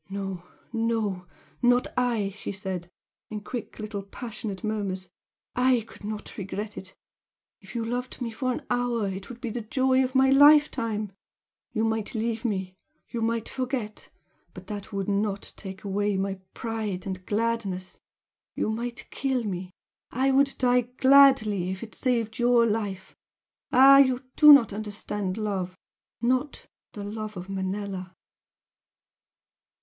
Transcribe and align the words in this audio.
"No, 0.09 0.47
no 0.73 1.27
not 1.61 1.85
I!" 1.95 2.29
she 2.29 2.51
said, 2.51 2.89
in 3.29 3.41
quick 3.43 3.77
little 3.77 4.01
passionate 4.01 4.63
murmurs 4.63 5.07
"I 5.55 5.81
could 5.87 6.03
not 6.03 6.39
regret 6.39 6.75
it! 6.75 6.95
If 7.59 7.75
you 7.75 7.85
loved 7.85 8.19
me 8.19 8.31
for 8.31 8.51
an 8.51 8.63
hour 8.71 9.07
it 9.07 9.29
would 9.29 9.39
be 9.39 9.51
the 9.51 9.61
joy 9.61 10.03
of 10.03 10.15
my 10.15 10.31
life 10.31 10.71
time! 10.71 11.11
You 11.71 11.83
might 11.83 12.15
leave 12.15 12.43
me, 12.43 12.73
you 13.09 13.21
might 13.21 13.47
forget! 13.47 14.09
but 14.55 14.65
that 14.65 14.91
would 14.91 15.07
not 15.07 15.53
take 15.55 15.83
away 15.83 16.17
my 16.17 16.39
pride 16.55 17.05
and 17.05 17.23
gladness! 17.27 17.99
You 18.55 18.71
might 18.71 19.05
kill 19.11 19.43
me 19.43 19.69
I 20.09 20.31
would 20.31 20.55
die 20.57 20.81
gladly 20.97 21.69
if 21.69 21.83
it 21.83 21.93
saved 21.93 22.39
YOUR 22.39 22.65
life! 22.65 23.15
ah, 23.71 23.99
you 23.99 24.23
do 24.35 24.51
not 24.51 24.73
understand 24.73 25.37
love 25.37 25.77
not 26.23 26.65
the 26.93 27.03
love 27.03 27.37
of 27.37 27.49
Manella!" 27.49 28.15